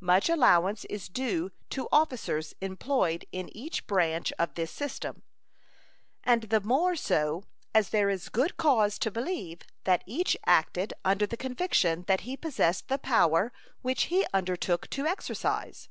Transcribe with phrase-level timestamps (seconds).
[0.00, 5.22] Much allowance is due to officers employed in each branch of this system,
[6.24, 11.26] and the more so as there is good cause to believe that each acted under
[11.26, 13.52] the conviction that he possessed the power
[13.82, 15.90] which he undertook to exercise.